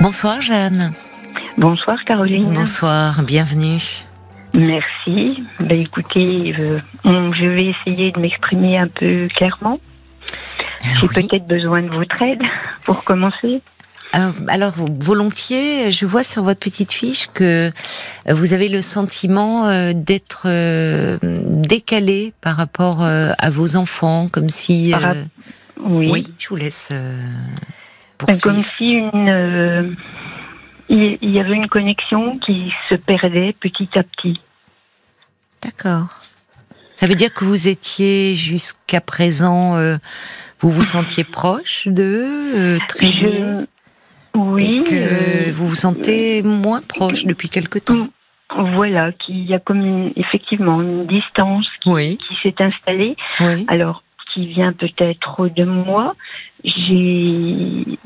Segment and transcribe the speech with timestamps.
[0.00, 0.92] Bonsoir Jeanne.
[1.58, 2.54] Bonsoir Caroline.
[2.54, 3.82] Bonsoir, bienvenue.
[4.56, 5.44] Merci.
[5.60, 9.78] Ben, écoutez, euh, je vais essayer de m'exprimer un peu clairement.
[10.82, 12.40] J'ai peut-être besoin de votre aide
[12.84, 13.60] pour commencer.
[14.12, 17.70] Alors, alors, volontiers, je vois sur votre petite fiche que
[18.26, 24.94] vous avez le sentiment euh, d'être euh, décalé par rapport à vos enfants, comme si.
[25.78, 26.08] oui.
[26.10, 26.34] oui.
[26.38, 26.90] je vous laisse.
[28.42, 29.96] Comme si une,
[30.90, 34.40] il y avait une connexion qui se perdait petit à petit.
[35.62, 36.08] D'accord.
[36.96, 39.96] Ça veut dire que vous étiez jusqu'à présent, euh,
[40.60, 43.66] vous vous sentiez proche d'eux, euh, très bien.
[44.34, 44.82] Oui.
[44.84, 48.08] Et que euh, vous vous sentez moins proche depuis quelque temps.
[48.74, 53.16] Voilà, qu'il y a comme effectivement une distance qui, qui s'est installée.
[53.40, 53.64] Oui.
[53.68, 54.02] Alors,
[54.32, 56.14] qui vient peut-être de moi.
[56.64, 57.98] J'ai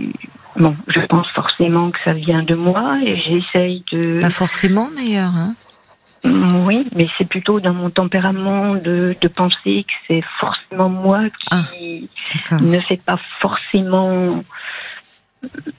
[0.57, 4.21] Bon, je pense forcément que ça vient de moi et j'essaye de.
[4.21, 5.35] Pas forcément d'ailleurs.
[5.35, 5.55] Hein
[6.25, 11.29] mm, oui, mais c'est plutôt dans mon tempérament de, de penser que c'est forcément moi
[11.29, 12.09] qui
[12.51, 14.45] ah, ne fait pas forcément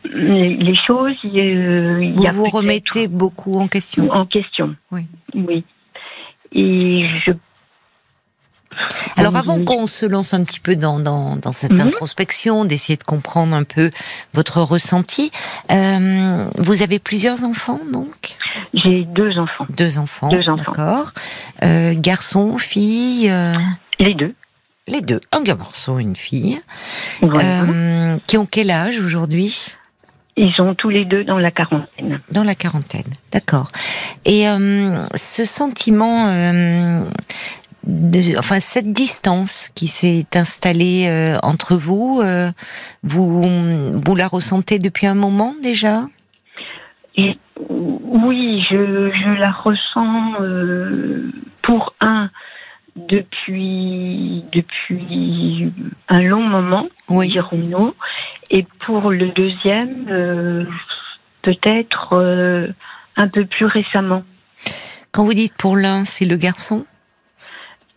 [0.03, 1.15] les, choses.
[1.23, 4.11] vous vous remettez beaucoup en question.
[4.11, 4.75] En question.
[4.91, 5.05] Oui.
[5.33, 5.63] Oui.
[6.51, 7.31] Et je
[9.17, 11.81] alors avant qu'on se lance un petit peu dans, dans, dans cette mhm.
[11.81, 13.89] introspection, d'essayer de comprendre un peu
[14.33, 15.31] votre ressenti,
[15.71, 18.37] euh, vous avez plusieurs enfants donc?
[18.73, 19.65] J'ai deux enfants.
[19.69, 20.29] Deux enfants.
[20.29, 20.71] Deux enfants.
[20.71, 21.11] D'accord.
[21.63, 23.53] Euh, garçon, fille euh...
[23.99, 24.33] Les deux.
[24.87, 25.21] Les deux.
[25.31, 26.61] Un garçon, une fille.
[27.23, 29.75] Euh, qui ont quel âge aujourd'hui?
[30.37, 32.19] Ils sont tous les deux dans la quarantaine.
[32.29, 33.69] Dans la quarantaine, d'accord.
[34.25, 37.05] Et euh, ce sentiment euh,
[38.37, 42.51] enfin cette distance qui s'est installée euh, entre vous, euh,
[43.03, 43.43] vous
[43.93, 46.05] vous la ressentez depuis un moment déjà?
[47.17, 51.31] Oui, je, je, la ressens euh,
[51.61, 52.29] pour un
[52.95, 55.71] depuis depuis
[56.07, 57.29] un long moment, oui.
[57.29, 57.93] dirons-nous,
[58.49, 60.67] et pour le deuxième
[61.41, 62.73] peut-être
[63.17, 64.23] un peu plus récemment.
[65.11, 66.85] Quand vous dites pour l'un, c'est le garçon?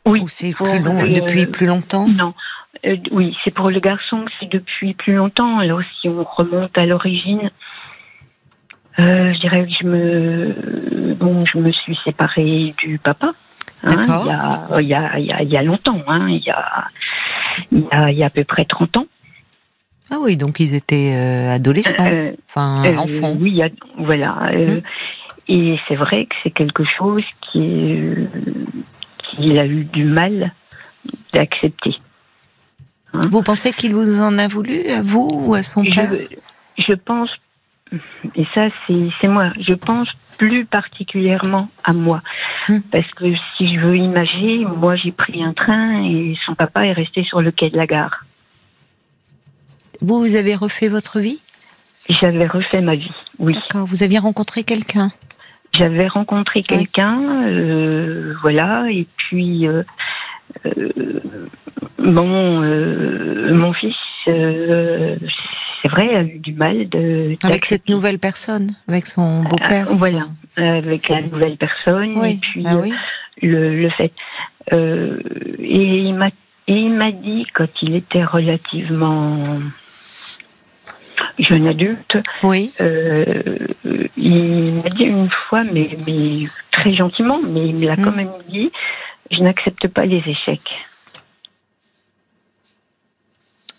[0.08, 0.24] Oui.
[0.28, 2.08] c'est plus long, depuis plus longtemps?
[2.08, 2.34] Non.
[2.86, 5.58] Euh, oui, c'est pour le garçon que c'est depuis plus longtemps.
[5.58, 7.50] Alors si on remonte à l'origine,
[9.00, 13.32] euh, je dirais que je me, bon, je me suis séparée du papa.
[13.84, 14.06] Hein,
[14.80, 16.88] il, y a, il, y a, il, y a, longtemps, hein, il, y a,
[17.70, 19.06] il, y a, il y a à peu près 30 ans.
[20.10, 22.10] Ah oui, donc ils étaient euh, adolescents,
[22.48, 23.36] enfin enfants.
[23.38, 23.60] Oui,
[23.98, 24.50] voilà.
[24.52, 24.80] Hum.
[25.48, 28.28] Et c'est vrai que c'est quelque chose qui est
[29.30, 30.52] qu'il a eu du mal
[31.32, 31.96] d'accepter.
[33.12, 36.10] Hein vous pensez qu'il vous en a voulu, à vous ou à son père
[36.76, 37.30] je, pense,
[38.36, 40.08] et ça c'est moi, je pense
[40.38, 42.22] plus particulièrement à moi.
[42.68, 42.80] Hmm.
[42.92, 46.92] Parce que si je veux imaginer, moi j'ai pris un train et son papa est
[46.92, 48.24] resté sur le quai de la gare.
[50.00, 51.40] Vous, vous avez refait votre vie?
[52.08, 53.52] J'avais refait ma vie, oui.
[53.52, 55.10] D'accord, vous aviez rencontré quelqu'un?
[55.78, 59.82] J'avais rencontré quelqu'un, euh, voilà, et puis euh,
[60.66, 60.90] euh,
[61.98, 62.60] bon,
[63.54, 63.94] mon fils,
[64.24, 67.36] c'est vrai, a eu du mal de.
[67.42, 69.94] Avec cette nouvelle personne, avec son beau-père.
[69.94, 72.74] voilà, avec la nouvelle personne, et puis ah
[73.40, 74.12] le, le, fait.
[74.72, 76.30] et il m'a
[76.66, 79.38] il m'a dit quand il était relativement
[81.38, 82.18] jeune adulte.
[82.42, 82.72] Oui.
[82.80, 83.42] Euh,
[84.16, 88.16] il m'a dit une fois, mais, mais très gentiment, mais il me l'a quand mm.
[88.16, 88.70] même dit,
[89.30, 90.86] je n'accepte pas les échecs.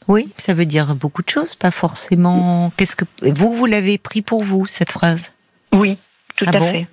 [0.08, 2.72] Oui, ça veut dire beaucoup de choses, pas forcément.
[2.78, 5.32] Qu'est-ce que vous vous l'avez pris pour vous cette phrase?
[5.76, 6.00] Oui,
[6.36, 6.88] tout ah à fait.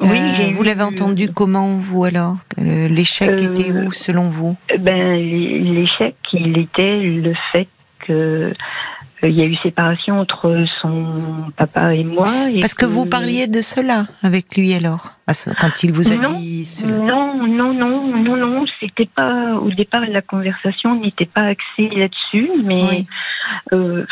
[0.00, 2.36] Euh, oui, vous l'avez entendu comment vous alors?
[2.56, 4.56] L'échec euh, était où selon vous?
[4.80, 7.68] Ben l'échec, il était le fait
[8.00, 8.52] que
[9.28, 12.28] il y a eu séparation entre son papa et moi.
[12.60, 15.12] Parce que, vous parliez de cela avec lui alors,
[15.60, 16.96] quand il vous a dit cela.
[16.96, 22.50] Non, non, non, non, non, c'était pas au départ la conversation n'était pas axée là-dessus,
[22.64, 23.06] mais
[23.72, 24.04] euh,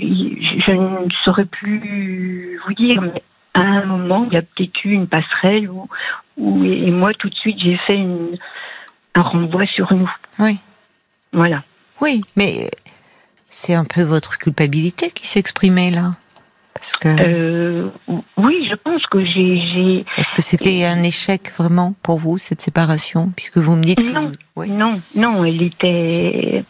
[0.00, 3.02] je ne saurais plus vous dire.
[3.02, 3.22] Mais
[3.54, 5.88] à un moment, il y a peut-être eu une passerelle où,
[6.36, 8.36] où et moi tout de suite j'ai fait une,
[9.14, 10.10] un renvoi sur nous.
[10.38, 10.58] Oui.
[11.32, 11.62] Voilà.
[12.00, 12.70] Oui, mais
[13.56, 16.16] c'est un peu votre culpabilité qui s'exprimait là
[16.74, 17.08] Parce que...
[17.08, 17.88] Euh,
[18.36, 20.04] oui, je pense que j'ai.
[20.18, 24.30] Est-ce que c'était un échec vraiment pour vous, cette séparation Puisque vous me dites non,
[24.68, 26.64] Non, non, elle était.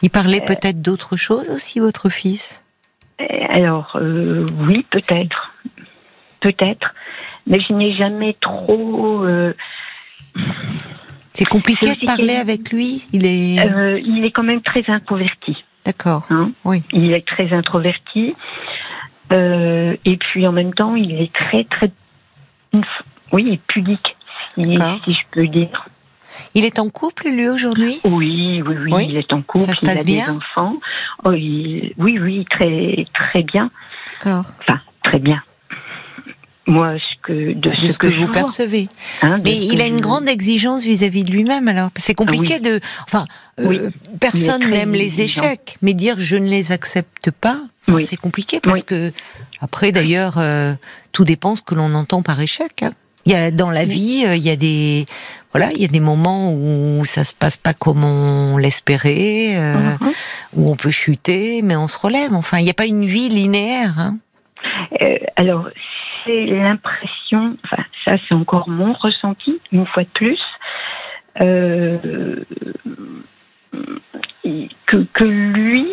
[0.00, 2.62] Il parlait euh, peut-être d'autre chose aussi, votre fils?
[3.50, 5.52] Alors, euh, oui, peut-être.
[6.40, 6.94] Peut-être.
[7.46, 9.26] Mais je n'ai jamais trop.
[11.34, 13.56] C'est compliqué de parler avec lui Il est.
[14.02, 15.58] Il est quand même très introverti.
[15.84, 16.24] D'accord.
[16.30, 16.82] Hein oui.
[16.92, 18.34] Il est très introverti.
[19.30, 21.90] et puis en même temps, il est très, très.
[23.32, 24.16] Oui, pudique,
[24.56, 25.88] si, si je peux dire.
[26.54, 28.00] Il est en couple, lui, aujourd'hui?
[28.04, 29.64] Oui, oui, oui, il est en couple.
[29.64, 30.76] Ça se passe il a bien des enfants.
[31.24, 33.70] Oh, oui, oui, très, très bien.
[34.24, 34.44] D'accord.
[34.60, 35.42] Enfin, très bien.
[36.66, 38.88] Moi, ce que, de ce, que, vous percevez.
[39.22, 41.90] Hein, Mais il a une grande exigence vis-à-vis de lui-même, alors.
[41.96, 42.78] C'est compliqué de.
[43.04, 43.26] Enfin,
[43.58, 47.58] euh, personne n'aime les échecs, mais dire je ne les accepte pas,
[48.00, 49.12] c'est compliqué parce que.
[49.60, 50.72] Après, d'ailleurs, euh,
[51.12, 52.82] tout dépend ce que l'on entend par échec.
[52.82, 52.92] Hein.
[53.26, 55.06] Il y a dans la vie, euh, il y a des
[55.52, 60.12] voilà, il y a des moments où ça se passe pas comme on l'espérait, mhm.
[60.54, 62.34] où on peut chuter, mais on se relève.
[62.34, 63.98] Enfin, il n'y a pas une vie linéaire.
[63.98, 64.16] Hein.
[65.36, 65.68] Alors,
[66.24, 70.40] c'est l'impression, enfin, ça c'est encore mon ressenti, une fois de plus,
[71.40, 72.44] euh,
[74.86, 75.86] que, que, lui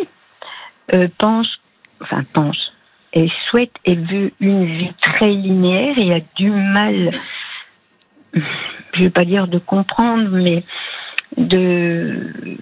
[1.17, 1.59] pense,
[2.01, 2.73] enfin pense,
[3.13, 5.97] et souhaite et veut une vie très linéaire.
[5.97, 7.11] Et a du mal
[8.33, 8.39] je
[8.99, 10.63] ne vais pas dire de comprendre, mais
[11.37, 12.57] de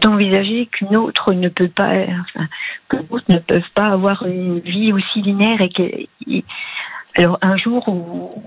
[0.00, 2.46] d'envisager qu'une autre ne peut pas, enfin,
[2.88, 6.42] que d'autres ne peuvent pas avoir une vie aussi linéaire et que,
[7.14, 8.42] alors un jour où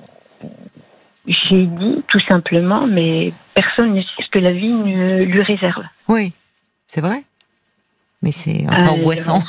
[1.27, 4.73] j'ai dit tout simplement, mais personne ne sait ce que la vie
[5.25, 5.83] lui réserve.
[6.07, 6.33] Oui,
[6.85, 7.23] c'est vrai,
[8.21, 9.43] mais c'est un peu angoissant.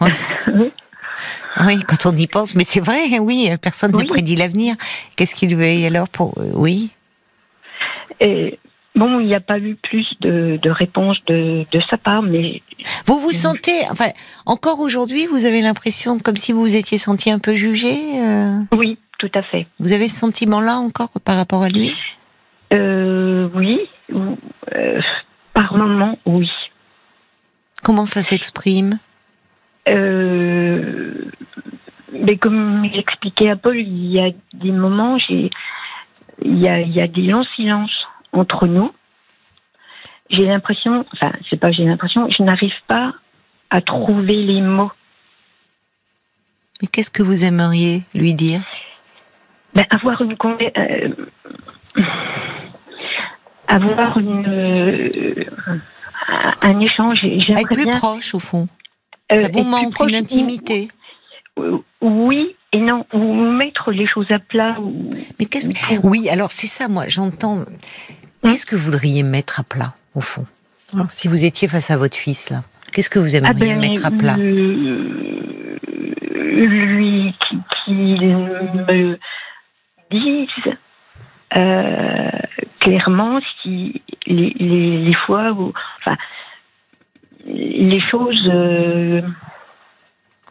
[1.64, 4.76] Oui, quand on y pense, mais c'est vrai, oui, personne ne prédit l'avenir.
[5.16, 6.90] Qu'est-ce qu'il veut alors pour euh, oui
[8.20, 8.58] Et
[8.96, 12.62] bon, il n'y a pas eu plus de, de réponses de, de, sa part, mais
[13.04, 14.08] vous vous sentez, enfin,
[14.46, 17.94] encore aujourd'hui, vous avez l'impression comme si vous vous étiez senti un peu jugé.
[18.18, 19.66] Euh oui, tout à fait.
[19.78, 21.94] Vous avez ce sentiment-là encore par rapport à lui?
[22.72, 23.80] Euh, Oui,
[24.74, 25.00] euh,
[25.52, 26.50] par moment, oui.
[27.82, 28.98] Comment ça s'exprime?
[29.88, 31.14] Euh,
[32.12, 35.50] mais comme j'expliquais à Paul, il y a des moments, j'ai,
[36.44, 37.95] il y a, il y a des longs silences
[38.36, 38.92] entre nous.
[40.30, 43.14] J'ai l'impression, enfin, c'est pas j'ai l'impression, je n'arrive pas
[43.70, 44.90] à trouver les mots.
[46.82, 48.60] Mais qu'est-ce que vous aimeriez lui dire?
[49.74, 50.36] Ben, Avoir une
[50.76, 51.08] euh,
[53.68, 55.44] avoir une euh,
[56.60, 57.24] un échange.
[57.24, 58.68] Être plus proche au fond.
[59.30, 60.88] Ça euh, vous manque une intimité?
[62.00, 64.76] Oui et non, ou mettre les choses à plat.
[65.38, 66.06] Mais qu'est-ce que...
[66.06, 67.64] Oui, alors c'est ça, moi, j'entends.
[68.46, 68.52] Hum.
[68.52, 70.46] Qu'est-ce que vous voudriez mettre à plat, au fond?
[71.12, 72.62] Si vous étiez face à votre fils, là,
[72.92, 74.36] qu'est-ce que vous ah aimeriez ben, mettre à plat?
[74.36, 74.94] Lui,
[77.84, 79.18] qu'il me
[80.12, 80.48] dise
[81.56, 82.30] euh,
[82.78, 85.72] clairement si les, les, fois où.
[86.00, 86.16] Enfin,
[87.46, 88.48] les choses.
[88.48, 89.22] Euh,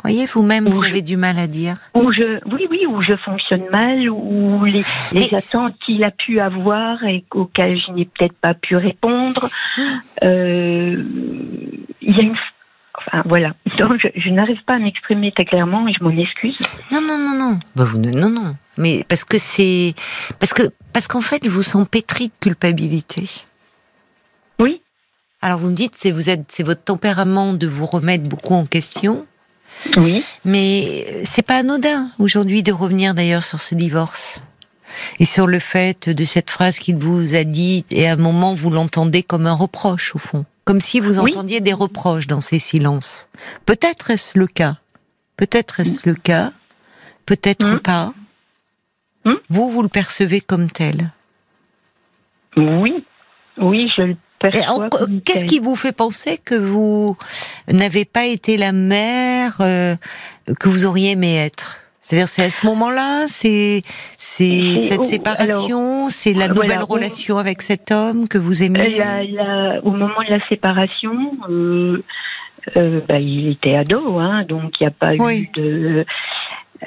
[0.06, 1.78] voyez, vous-même, vous, avez du mal à dire?
[1.96, 6.40] Où je, oui, oui, où je fonctionne mal, où les, les attentes qu'il a pu
[6.40, 9.50] avoir et auxquelles je n'ai peut-être pas pu répondre.
[10.24, 11.04] Euh,
[12.02, 12.36] il y a une.
[12.98, 13.54] Enfin, voilà.
[13.78, 16.58] Donc, je, n'arrive pas à m'exprimer très clairement et je m'en excuse.
[16.92, 17.60] Non, non, non, non.
[17.76, 18.56] Bah, vous, non, non.
[18.78, 19.94] Mais parce que c'est.
[20.40, 23.24] Parce que parce qu'en fait, je vous sens pétri de culpabilité.
[24.62, 24.82] Oui.
[25.42, 28.66] Alors vous me dites, c'est vous êtes, c'est votre tempérament de vous remettre beaucoup en
[28.66, 29.28] question.
[29.98, 30.24] Oui.
[30.44, 34.40] Mais c'est pas anodin aujourd'hui de revenir d'ailleurs sur ce divorce
[35.20, 38.54] et sur le fait de cette phrase qu'il vous a dit et à un moment
[38.54, 42.60] vous l'entendez comme un reproche au fond, comme si vous entendiez des reproches dans ces
[42.60, 43.28] silences.
[43.66, 44.78] Peut-être est-ce le cas.
[45.38, 46.52] Peut-être est-ce le cas.
[47.26, 47.80] Peut-être hum.
[47.80, 48.14] pas.
[49.26, 49.38] Hum.
[49.50, 51.12] Vous, vous le percevez comme tel.
[52.58, 53.04] Oui.
[53.58, 57.16] Oui, je le Qu'est-ce qui vous fait penser que vous
[57.72, 59.96] n'avez pas été la mère euh,
[60.60, 61.80] que vous auriez aimé être?
[62.02, 63.82] C'est-à-dire, c'est à ce moment-là, c'est
[64.18, 69.02] c'est cette séparation, c'est la nouvelle relation avec cet homme que vous aimez?
[69.84, 72.04] au moment de la séparation, euh,
[72.78, 76.06] euh, bah, il était ado, hein, donc il n'y a pas eu de.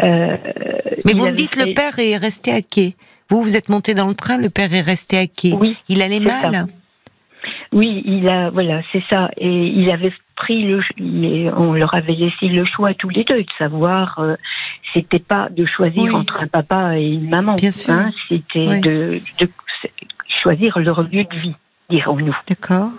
[0.01, 2.95] Mais vous me dites, le père est resté à quai.
[3.29, 5.53] Vous, vous êtes monté dans le train, le père est resté à quai.
[5.53, 6.69] Oui, il allait mal?
[7.73, 9.31] Oui, il a, voilà, c'est ça.
[9.37, 10.81] Et il avait pris le,
[11.57, 14.19] on leur avait laissé le choix tous les deux de savoir.
[14.19, 14.37] Euh,
[14.95, 17.57] c'était pas de choisir entre un papa et une maman.
[17.57, 17.93] Bien sûr.
[17.93, 19.49] Hein, c'était de, de,
[20.43, 21.55] choisir leur lieu de vie,
[21.91, 22.37] dirons-nous.
[22.49, 22.91] D'accord.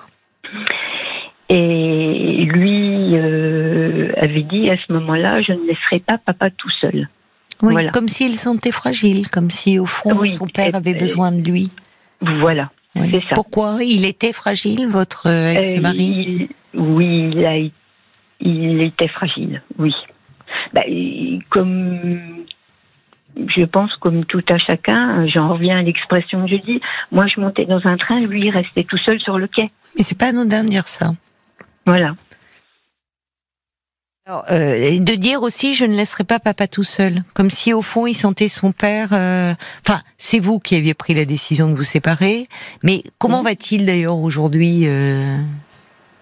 [1.49, 7.09] Et lui, euh, avait dit à ce moment-là, je ne laisserai pas papa tout seul.
[7.61, 11.69] Oui, comme s'il sentait fragile, comme si au fond son père avait besoin de lui.
[12.21, 13.35] Voilà, c'est ça.
[13.35, 16.49] Pourquoi Il était fragile, votre euh, ex-mari?
[16.73, 17.57] Oui, il, a,
[18.39, 19.93] il était fragile, oui.
[20.73, 20.81] Bah,
[21.49, 22.45] comme
[23.47, 26.81] je pense comme tout à chacun, j'en reviens à l'expression que je dis.
[27.11, 29.67] Moi, je montais dans un train, lui, il restait tout seul sur le quai.
[29.97, 31.13] Mais c'est pas anodin de dire ça.
[31.85, 32.15] Voilà.
[34.51, 38.05] Euh, de dire aussi, je ne laisserai pas papa tout seul, comme si au fond
[38.05, 39.09] il sentait son père.
[39.11, 39.53] Euh,
[39.87, 42.47] enfin, c'est vous qui aviez pris la décision de vous séparer,
[42.83, 45.37] mais comment va-t-il d'ailleurs aujourd'hui, euh,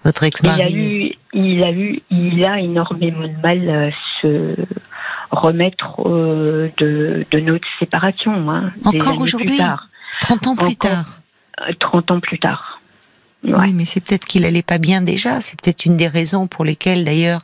[0.06, 3.90] votre ex-mari il a eu, il a énormément de mal à
[4.22, 4.56] se
[5.30, 8.50] remettre de, notre séparation.
[8.50, 9.60] Hein, Encore aujourd'hui,
[10.22, 11.20] 30 ans plus tard.
[11.80, 12.80] 30 ans plus tard.
[13.44, 15.42] Oui, mais c'est peut-être qu'il allait pas bien déjà.
[15.42, 17.42] C'est peut-être une des raisons pour lesquelles, d'ailleurs,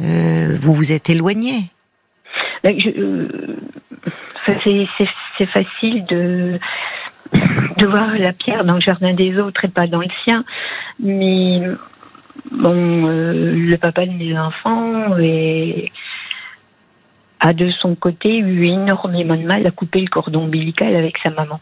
[0.00, 1.70] euh, vous vous êtes éloigné.
[2.64, 3.28] Euh,
[4.46, 6.58] c'est facile de
[7.78, 10.44] de voir la pierre dans le jardin des autres et pas dans le sien.
[11.00, 11.60] Mais
[12.50, 15.12] bon, euh, le papa de mes enfants
[17.40, 21.30] a de son côté eu énormément de mal à couper le cordon ombilical avec sa
[21.30, 21.60] maman.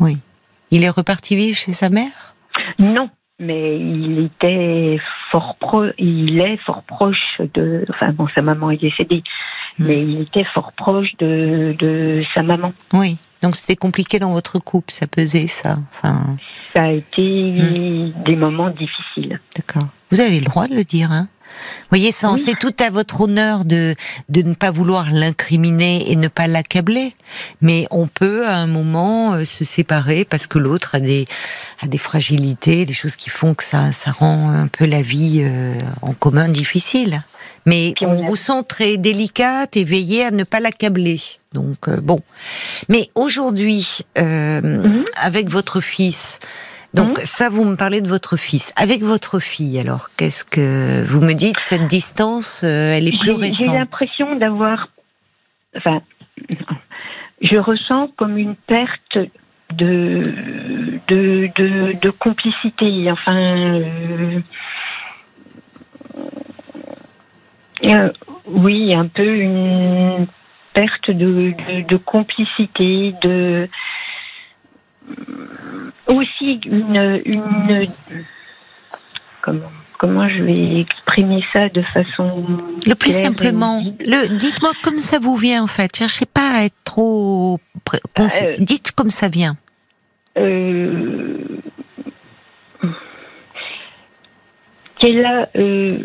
[0.00, 0.18] Oui.
[0.70, 2.34] Il est reparti vivre chez sa mère?
[2.78, 3.10] Non,
[3.40, 4.98] mais il était
[5.30, 9.22] fort pro, il est fort proche de, enfin bon, sa maman est décédée,
[9.78, 9.86] hmm.
[9.86, 12.72] mais il était fort proche de, de sa maman.
[12.92, 13.16] Oui.
[13.42, 15.76] Donc c'était compliqué dans votre couple, ça pesait ça.
[15.90, 16.36] Enfin.
[16.74, 18.12] Ça a été hmm.
[18.24, 19.40] des moments difficiles.
[19.56, 19.88] D'accord.
[20.10, 21.28] Vous avez le droit de le dire, hein
[21.90, 23.94] voyez, c'est tout à votre honneur de,
[24.28, 27.14] de ne pas vouloir l'incriminer et ne pas l'accabler.
[27.60, 31.24] Mais on peut à un moment euh, se séparer parce que l'autre a des,
[31.80, 35.42] a des fragilités, des choses qui font que ça, ça rend un peu la vie
[35.42, 37.22] euh, en commun difficile.
[37.66, 41.20] Mais on vous sent très délicate et veillez à ne pas l'accabler.
[41.54, 42.20] Donc euh, bon.
[42.88, 45.04] Mais aujourd'hui, mhm.
[45.16, 46.40] avec votre fils,
[46.94, 47.24] donc mmh.
[47.24, 48.72] ça, vous me parlez de votre fils.
[48.76, 51.58] Avec votre fille, alors, qu'est-ce que vous me dites?
[51.58, 53.66] Cette distance, euh, elle est plus récente.
[53.66, 54.88] J'ai l'impression d'avoir,
[55.76, 56.00] enfin,
[57.42, 59.18] je ressens comme une perte
[59.72, 60.34] de
[61.08, 61.50] de,
[62.00, 63.10] de, complicité.
[63.10, 64.40] Enfin, euh,
[67.84, 68.12] euh,
[68.46, 70.26] oui, un peu une
[70.74, 71.54] perte de,
[71.88, 73.68] de complicité, de
[76.06, 77.88] aussi une, une
[79.40, 82.44] comment comment je vais exprimer ça de façon
[82.86, 85.96] le plus simplement le dites-moi comme ça vous vient en fait.
[85.96, 87.58] Cherchez pas à être trop
[87.94, 89.56] euh, dites comme ça vient.
[90.36, 91.38] Euh,
[94.98, 95.98] qu'elle a euh,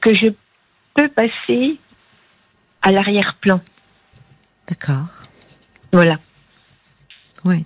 [0.00, 0.28] que je
[0.94, 1.76] peux passer
[2.82, 3.60] à l'arrière-plan.
[4.68, 5.06] D'accord.
[5.92, 6.18] Voilà
[7.46, 7.64] oui.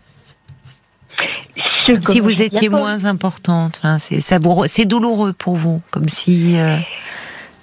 [1.86, 6.76] Comme si vous étiez moins importante, c'est douloureux pour vous, comme si euh,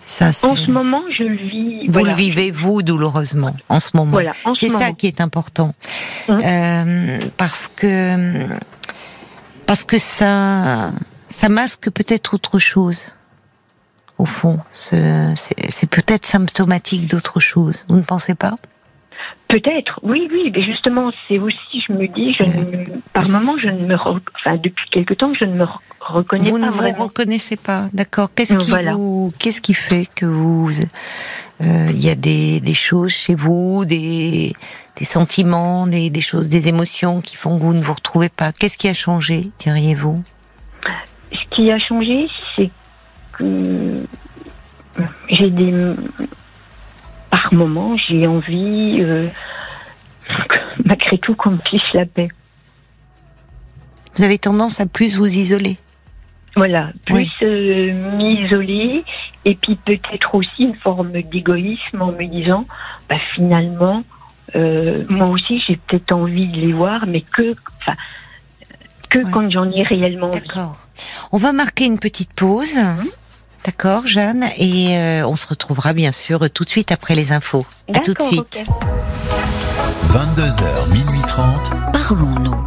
[0.06, 0.30] ça.
[0.44, 1.88] En ce moment, je le vis.
[1.88, 4.12] Vous le vivez vous douloureusement en ce moment.
[4.12, 5.74] Voilà, c'est ça qui est important,
[6.28, 6.42] hum.
[6.44, 8.48] euh, parce que
[9.66, 10.92] parce que ça
[11.30, 13.06] ça masque peut-être autre chose.
[14.18, 17.86] Au fond, c'est peut-être symptomatique d'autre chose.
[17.88, 18.56] Vous ne pensez pas?
[19.48, 22.44] Peut-être, oui, oui, mais justement, c'est aussi, je me dis, je
[23.14, 25.66] par moment, je ne me, enfin, depuis quelque temps, je ne me
[26.02, 26.50] reconnais pas.
[26.50, 28.30] Vous ne vous reconnaissez pas, d'accord.
[28.36, 30.72] Qu'est-ce qui vous, qu'est-ce qui fait que vous,
[31.62, 34.52] euh, il y a des, des, choses chez vous, des,
[34.98, 38.52] des sentiments, des, des, choses, des émotions qui font que vous ne vous retrouvez pas?
[38.52, 40.22] Qu'est-ce qui a changé, diriez-vous?
[41.32, 42.70] Ce qui a changé, c'est
[43.32, 44.06] que
[45.30, 45.94] j'ai des
[47.50, 49.28] par moment, j'ai envie, euh,
[50.84, 52.30] malgré tout, qu'on me fiche la paix.
[54.16, 55.78] Vous avez tendance à plus vous isoler
[56.56, 59.04] Voilà, plus euh, m'isoler,
[59.46, 62.66] et puis peut-être aussi une forme d'égoïsme en me disant,
[63.10, 64.04] bah, finalement,
[64.56, 67.54] euh, moi aussi j'ai peut-être envie de les voir, mais que,
[69.10, 70.42] que quand j'en ai réellement envie.
[70.42, 70.88] D'accord.
[71.32, 72.76] On va marquer une petite pause.
[72.76, 73.08] Hum.
[73.66, 74.46] D'accord, Jeanne.
[74.58, 77.66] Et euh, on se retrouvera bien sûr tout de suite après les infos.
[77.94, 78.66] À tout de suite.
[80.10, 81.74] 22h, minuit 30.
[81.92, 82.67] Parlons-nous.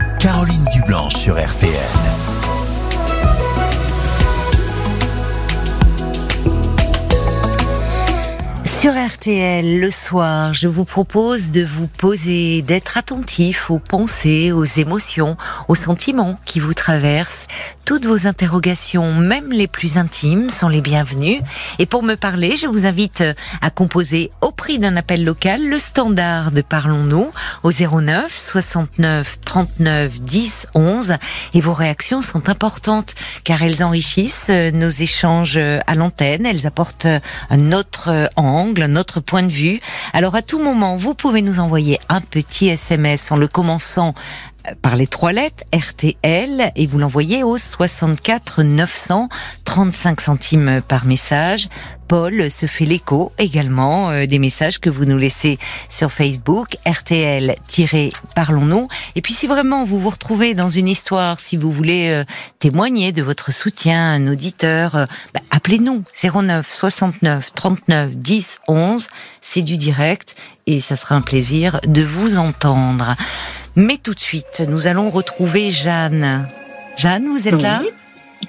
[9.33, 15.37] Le soir, je vous propose de vous poser, d'être attentif aux pensées, aux émotions,
[15.69, 17.47] aux sentiments qui vous traversent.
[17.85, 21.41] Toutes vos interrogations, même les plus intimes, sont les bienvenues.
[21.79, 23.23] Et pour me parler, je vous invite
[23.63, 27.31] à composer au prix d'un appel local le standard de Parlons-nous
[27.63, 31.15] au 09 69 39 10 11.
[31.55, 37.09] Et vos réactions sont importantes car elles enrichissent nos échanges à l'antenne, elles apportent
[37.51, 39.81] un autre angle notre point de vue.
[40.13, 44.15] Alors à tout moment, vous pouvez nous envoyer un petit SMS en le commençant
[44.83, 49.29] par les trois lettres RTL et vous l'envoyez au 64 900
[49.65, 51.69] 35 centimes par message.
[52.09, 58.89] Paul se fait l'écho également euh, des messages que vous nous laissez sur Facebook, RTL-Parlons-nous.
[59.15, 62.25] Et puis si vraiment vous vous retrouvez dans une histoire, si vous voulez euh,
[62.59, 69.07] témoigner de votre soutien, un auditeur, euh, bah, appelez-nous 09 69 39 10 11.
[69.41, 70.35] C'est du direct
[70.67, 73.15] et ça sera un plaisir de vous entendre.
[73.77, 76.47] Mais tout de suite, nous allons retrouver Jeanne.
[76.97, 77.83] Jeanne, vous êtes là?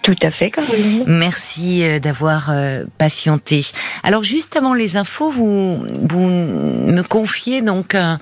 [0.04, 1.04] Tout à fait, Caroline.
[1.06, 3.66] Merci euh, d'avoir euh, patienté.
[4.04, 8.18] Alors, juste avant les infos, vous, vous me confiez donc un,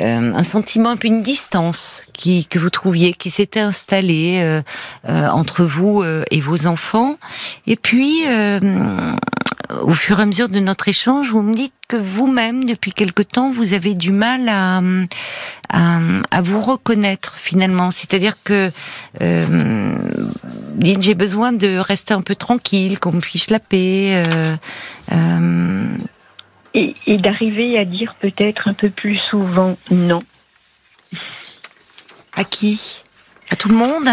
[0.00, 4.60] euh, un sentiment, un peu une distance qui, que vous trouviez, qui s'était installée
[5.06, 7.16] entre vous et vos enfants.
[7.66, 8.24] Et puis,
[9.82, 13.22] au fur et à mesure de notre échange, vous me dites que vous-même, depuis quelque
[13.22, 14.80] temps, vous avez du mal à,
[15.70, 17.90] à, vous reconnaître finalement.
[17.90, 18.70] C'est-à-dire que
[19.20, 19.96] euh,
[20.80, 24.24] j'ai besoin de rester un peu tranquille, qu'on me fiche la paix.
[24.26, 24.56] Euh,
[25.12, 25.96] euh.
[26.74, 30.20] Et, et d'arriver à dire peut-être un peu plus souvent non.
[32.36, 33.02] À qui?
[33.50, 34.08] À tout le monde?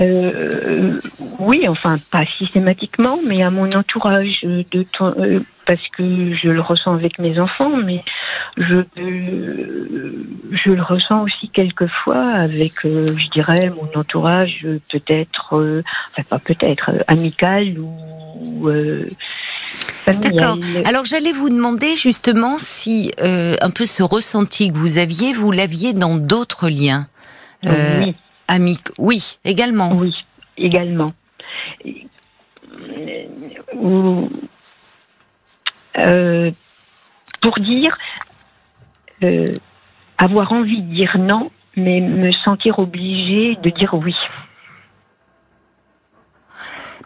[0.00, 1.00] Euh,
[1.38, 6.94] oui, enfin pas systématiquement, mais à mon entourage de euh, parce que je le ressens
[6.94, 8.02] avec mes enfants, mais
[8.56, 16.38] je je le ressens aussi quelquefois avec, euh, je dirais, mon entourage peut-être, enfin pas
[16.38, 18.70] peut-être amical ou
[20.06, 20.58] D'accord.
[20.86, 25.92] Alors j'allais vous demander justement si un peu ce ressenti que vous aviez, vous l'aviez
[25.92, 27.06] dans d'autres liens.
[27.64, 28.14] oui.
[28.48, 29.90] Amique, oui, également.
[29.92, 30.14] Oui,
[30.56, 31.10] également.
[35.98, 36.50] Euh,
[37.42, 37.96] pour dire,
[39.22, 39.44] euh,
[40.16, 44.14] avoir envie de dire non, mais me sentir obligée de dire oui.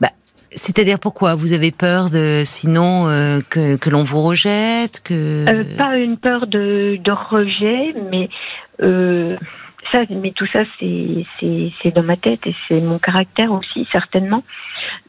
[0.01, 0.11] Bah,
[0.53, 5.77] c'est-à-dire pourquoi Vous avez peur de sinon euh, que, l'on vous rejette que...
[5.77, 8.29] Pas une peur de, de rejet, mais
[10.11, 14.43] mais tout ça, c'est dans ma tête et c'est mon caractère aussi, certainement,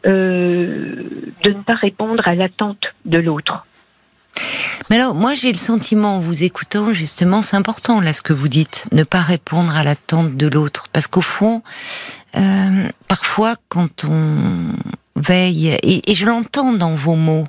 [0.06, 1.04] euh,
[1.44, 3.66] de ne pas répondre à l'attente de l'autre.
[4.90, 8.34] Mais alors, moi, j'ai le sentiment, en vous écoutant, justement, c'est important, là, ce que
[8.34, 10.88] vous dites, ne pas répondre à l'attente de l'autre.
[10.92, 11.62] Parce qu'au fond,
[12.36, 14.76] euh, parfois, quand on,
[15.16, 17.48] veille, et, je l'entends dans vos mots,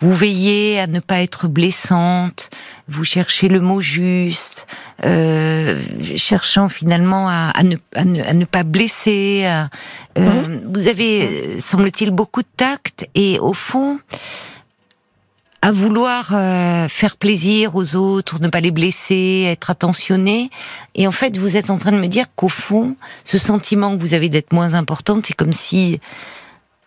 [0.00, 2.50] vous veillez à ne pas être blessante,
[2.88, 4.66] vous cherchez le mot juste,
[5.04, 5.80] euh,
[6.16, 9.44] cherchant finalement à, ne, à, ne, pas blesser.
[10.16, 10.72] Euh, mmh.
[10.72, 13.98] Vous avez, semble-t-il, beaucoup de tact, et au fond,
[15.60, 20.50] à vouloir euh, faire plaisir aux autres, ne pas les blesser, être attentionné.
[20.94, 24.00] Et en fait, vous êtes en train de me dire qu'au fond, ce sentiment que
[24.00, 26.00] vous avez d'être moins importante, c'est comme si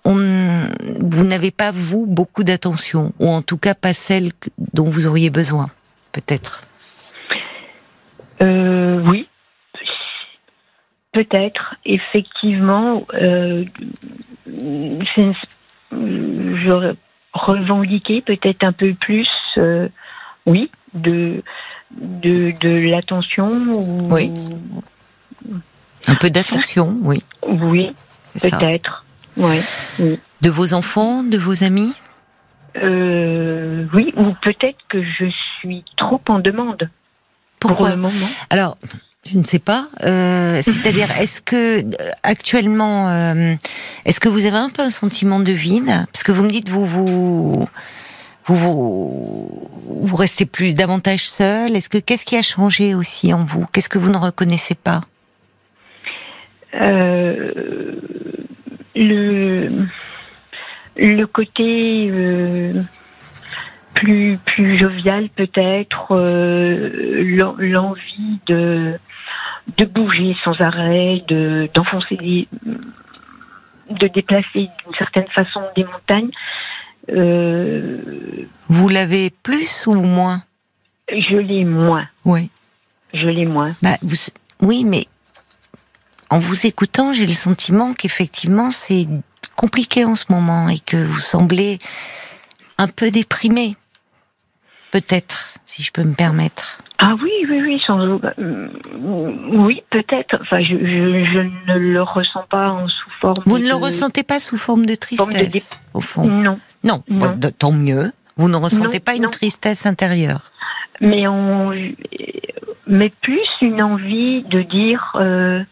[0.03, 4.31] vous n'avez pas, vous, beaucoup d'attention, ou en tout cas pas celle
[4.73, 5.69] dont vous auriez besoin,
[6.11, 6.61] peut-être
[8.41, 9.27] euh, Oui,
[11.11, 13.05] peut-être, effectivement.
[13.13, 13.65] Euh,
[14.47, 15.33] je
[17.33, 19.87] revendiquais peut-être un peu plus, euh,
[20.45, 21.43] oui, de,
[21.91, 23.49] de, de l'attention.
[24.09, 24.31] Oui.
[26.07, 27.23] Un peu d'attention, oui.
[27.47, 27.93] Oui,
[28.41, 29.05] peut-être.
[29.37, 29.61] Ouais,
[29.99, 30.19] oui.
[30.41, 31.93] De vos enfants, de vos amis?
[32.77, 35.25] Euh, Oui, ou peut-être que je
[35.59, 36.89] suis trop en demande.
[37.59, 38.27] Pourquoi pour le moment.
[38.49, 38.77] Alors,
[39.27, 39.87] je ne sais pas.
[40.03, 41.83] Euh, c'est-à-dire, est-ce que
[42.23, 43.55] actuellement, euh,
[44.05, 46.05] est-ce que vous avez un peu un sentiment de vide?
[46.11, 47.67] Parce que vous me dites, vous vous
[48.45, 51.75] vous, vous, vous restez plus davantage seul.
[51.75, 53.65] Est-ce que qu'est-ce qui a changé aussi en vous?
[53.71, 55.01] Qu'est-ce que vous ne reconnaissez pas?
[56.73, 57.51] Euh,
[58.95, 59.69] le,
[60.97, 62.73] le côté euh,
[63.93, 68.97] plus, plus jovial peut-être, euh, l'envie de,
[69.77, 72.47] de bouger sans arrêt, de, d'enfoncer
[73.89, 76.31] de déplacer d'une certaine façon des montagnes,
[77.09, 77.97] Euh,
[78.69, 80.43] Vous l'avez plus ou moins
[81.11, 82.07] je l'ai moins.
[82.25, 82.49] Oui.
[83.13, 83.75] Je l'ai moins.
[83.81, 84.15] Bah, vous,
[84.61, 85.07] oui, mais
[86.29, 89.07] en vous écoutant, j'ai le sentiment qu'effectivement c'est
[89.55, 91.79] compliqué en ce moment et que vous semblez
[92.77, 93.75] un peu déprimé.
[94.91, 96.77] Peut-être, si je peux me permettre.
[97.03, 97.99] Ah oui, oui, oui, sans.
[97.99, 100.37] Euh, Oui, peut-être.
[100.41, 103.33] Enfin, je, je, je ne le ressens pas en sous forme.
[103.47, 105.63] Vous ne le de- ressentez pas sous forme de tristesse, Forme de dé-
[105.95, 106.25] au fond?
[106.27, 106.59] Non.
[106.83, 107.17] Non, Non.
[107.19, 108.11] bah, de- tant mieux.
[108.37, 109.29] Vous ne ressentez Non, pas une non.
[109.29, 110.51] tristesse intérieure?
[110.99, 111.71] Mais on,
[112.85, 115.63] mais plus une envie de dire, euh,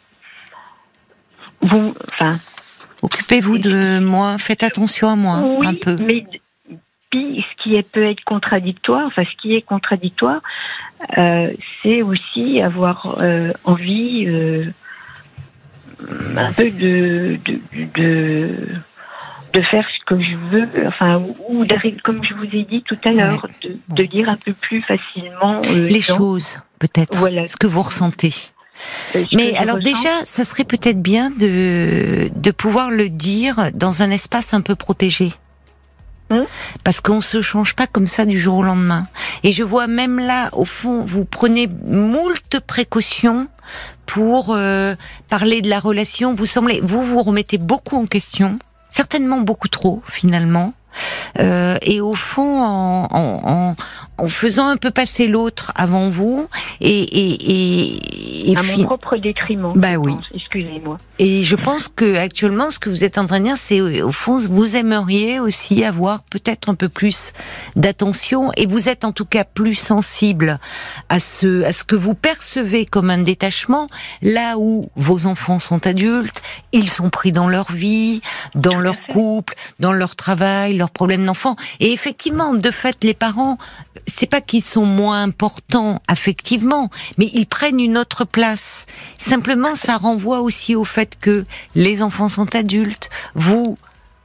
[1.62, 2.38] vous, enfin,
[3.02, 5.96] Occupez-vous de moi, faites attention à moi oui, un peu.
[6.04, 6.26] mais
[7.12, 10.42] puis qui peut être contradictoire, enfin ce qui est contradictoire,
[11.18, 14.66] euh, c'est aussi avoir euh, envie euh,
[16.38, 17.60] un peu de de,
[17.96, 18.58] de
[19.52, 21.66] de faire ce que je veux, enfin ou-
[22.04, 25.60] comme je vous ai dit tout à l'heure, de, de dire un peu plus facilement
[25.74, 27.48] Les choses, peut-être, Voilà.
[27.48, 28.32] ce que vous ressentez.
[29.34, 34.54] Mais alors déjà, ça serait peut-être bien de, de pouvoir le dire dans un espace
[34.54, 35.34] un peu protégé.
[36.32, 36.46] Hum.
[36.84, 39.04] Parce qu'on se change pas comme ça du jour au lendemain.
[39.44, 43.48] Et je vois même là, au fond, vous prenez moult précautions
[44.06, 44.96] pour euh,
[45.30, 46.34] parler de la relation.
[46.36, 50.74] Vous semblez, vous vous remettez beaucoup en question, certainement beaucoup trop finalement.
[51.40, 53.76] Euh, et au fond, en, en, en,
[54.18, 56.48] en faisant un peu passer l'autre avant vous,
[56.82, 59.72] et, et, et, et à mon propre détriment.
[59.76, 60.16] Bah oui.
[60.34, 60.98] Excusez-moi.
[61.20, 64.12] Et je pense que actuellement, ce que vous êtes en train de dire, c'est au
[64.14, 67.34] fond, vous aimeriez aussi avoir peut-être un peu plus
[67.76, 70.60] d'attention, et vous êtes en tout cas plus sensible
[71.10, 73.90] à ce à ce que vous percevez comme un détachement,
[74.22, 78.22] là où vos enfants sont adultes, ils sont pris dans leur vie,
[78.56, 83.58] dans leur couple, dans leur travail, leurs problèmes d'enfants, et effectivement, de fait, les parents,
[84.08, 88.86] c'est pas qu'ils sont moins importants affectivement, mais ils prennent une autre place.
[89.18, 91.46] Simplement, ça renvoie aussi au fait que
[91.76, 93.78] les enfants sont adultes, vous,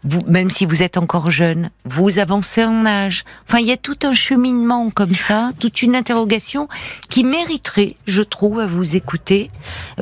[0.05, 3.25] vous, même si vous êtes encore jeune, vous avancez en âge.
[3.49, 6.68] Enfin, il y a tout un cheminement comme ça, toute une interrogation
[7.09, 9.51] qui mériterait, je trouve, à vous écouter,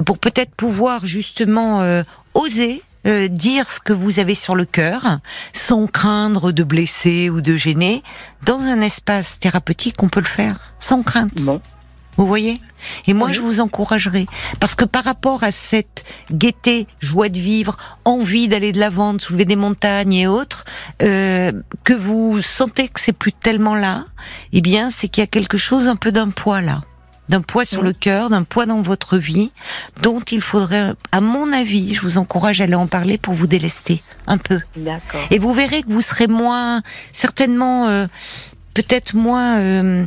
[0.04, 2.02] pour peut-être pouvoir justement euh,
[2.34, 5.18] oser euh, dire ce que vous avez sur le cœur,
[5.52, 8.00] sans craindre de blesser ou de gêner.
[8.46, 11.40] Dans un espace thérapeutique, on peut le faire, sans crainte.
[12.16, 12.60] Vous voyez?
[13.06, 13.34] Et moi, Oui.
[13.34, 14.26] je vous encouragerai.
[14.60, 19.20] Parce que par rapport à cette gaieté, joie de vivre, envie d'aller de l'avant, de
[19.20, 20.64] soulever des montagnes et autres,
[21.02, 21.52] euh,
[21.84, 24.04] que vous sentez que c'est plus tellement là,
[24.52, 26.80] eh bien, c'est qu'il y a quelque chose un peu d'un poids là.
[27.28, 27.86] D'un poids sur Oui.
[27.86, 29.52] le cœur, d'un poids dans votre vie,
[30.02, 33.46] dont il faudrait, à mon avis, je vous encourage à aller en parler pour vous
[33.46, 34.58] délester un peu.
[34.76, 35.20] D'accord.
[35.30, 38.06] Et vous verrez que vous serez moins, certainement, euh,
[38.74, 40.04] peut-être moins euh,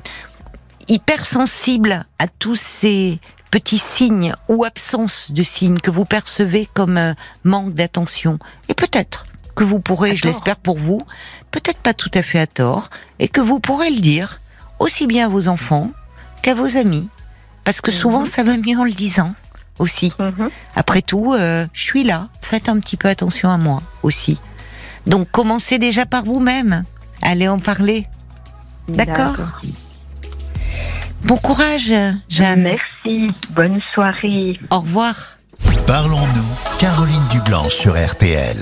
[0.87, 3.19] hypersensible à tous ces
[3.51, 8.37] petits signes ou absence de signes que vous percevez comme euh, manque d'attention.
[8.69, 10.99] Et peut-être que vous pourrez, À je l'espère pour vous,
[11.51, 14.39] peut-être pas tout à fait à tort, et que vous pourrez le dire
[14.79, 15.91] aussi bien à vos enfants
[16.41, 17.07] qu'à vos amis.
[17.63, 18.25] Parce que souvent, Mhm.
[18.25, 19.33] ça va mieux en le disant
[19.79, 20.11] aussi.
[20.19, 20.49] Mhm.
[20.75, 22.27] Après tout, euh, je suis là.
[22.41, 24.37] Faites un petit peu attention à moi aussi.
[25.07, 26.83] Donc commencez déjà par vous-même.
[27.21, 28.05] Allez en parler.
[28.89, 29.37] D'accord
[31.25, 31.91] Bon courage,
[32.29, 32.61] Jeanne.
[32.63, 33.31] Merci.
[33.49, 34.59] Bonne soirée.
[34.69, 35.37] Au revoir.
[35.87, 38.57] Parlons-nous, Caroline Dublanche sur RTL.